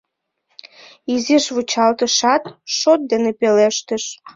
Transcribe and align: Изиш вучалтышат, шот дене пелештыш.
Изиш 1.13 1.45
вучалтышат, 1.55 2.43
шот 2.77 2.99
дене 3.11 3.31
пелештыш. 3.39 4.03